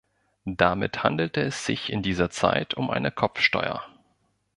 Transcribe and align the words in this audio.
Damit 0.47 1.03
handelte 1.03 1.41
es 1.43 1.63
sich 1.67 1.91
in 1.91 2.01
dieser 2.01 2.31
Zeit 2.31 2.73
um 2.73 2.89
eine 2.89 3.11
Kopfsteuer. 3.11 3.85